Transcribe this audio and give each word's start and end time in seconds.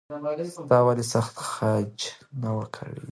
تاسو 0.69 0.83
ولې 0.87 1.05
سخت 1.13 1.35
خج 1.51 1.95
نه 2.41 2.49
وکاروئ؟ 2.57 3.09